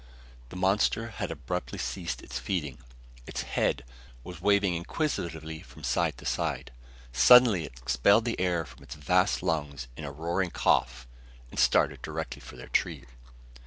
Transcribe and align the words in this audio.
The 0.49 0.55
monster 0.55 1.09
had 1.09 1.29
abruptly 1.29 1.77
ceased 1.77 2.23
its 2.23 2.39
feeding. 2.39 2.79
Its 3.27 3.43
head, 3.43 3.83
thrust 3.85 3.87
high 3.87 3.91
in 3.91 3.93
the 3.93 4.09
air, 4.09 4.23
was 4.23 4.41
waving 4.41 4.73
inquisitively 4.73 5.61
from 5.61 5.83
side 5.83 6.17
to 6.17 6.25
side. 6.25 6.71
Suddenly 7.13 7.65
it 7.65 7.77
expelled 7.79 8.25
the 8.25 8.39
air 8.39 8.65
from 8.65 8.81
its 8.81 8.95
vast 8.95 9.43
lungs 9.43 9.89
in 9.95 10.03
a 10.03 10.11
roaring 10.11 10.49
cough 10.49 11.07
and 11.51 11.59
started 11.59 12.01
directly 12.01 12.39
for 12.41 12.55
their 12.57 12.69
tree. 12.69 13.05